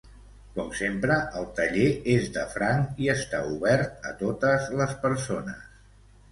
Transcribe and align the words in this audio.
Com 0.53 0.69
sempre 0.77 1.17
el 1.41 1.45
taller 1.59 1.85
és 2.15 2.25
de 2.39 2.47
franc 2.55 3.05
i 3.05 3.11
està 3.15 3.45
obert 3.53 4.11
a 4.13 4.17
totes 4.25 4.69
les 4.83 4.99
persones. 5.07 5.65